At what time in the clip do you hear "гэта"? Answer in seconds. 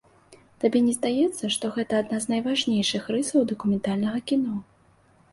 1.75-1.99